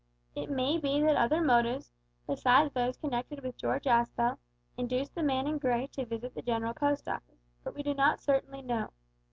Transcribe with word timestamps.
It 0.33 0.49
may 0.49 0.79
be 0.79 0.99
that 0.99 1.15
other 1.15 1.41
motives, 1.43 1.93
besides 2.25 2.73
those 2.73 2.97
connected 2.97 3.41
with 3.43 3.55
George 3.55 3.83
Aspel, 3.83 4.39
induced 4.75 5.13
the 5.13 5.21
man 5.21 5.45
in 5.45 5.59
grey 5.59 5.85
to 5.91 6.07
visit 6.07 6.33
the 6.33 6.41
General 6.41 6.73
Post 6.73 7.07
Office, 7.07 7.45
but 7.63 7.75
we 7.75 7.83
do 7.83 7.93
not 7.93 8.19
certainly 8.19 8.63
know. 8.63 8.89